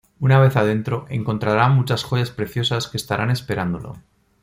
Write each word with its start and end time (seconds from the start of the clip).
Una 0.19 0.39
vez 0.39 0.55
adentro, 0.55 1.05
encontrará 1.09 1.69
muchos 1.69 2.03
joyas 2.03 2.31
preciosas 2.31 2.87
que 2.87 2.97
estarán 2.97 3.29
esperándolo. 3.29 3.97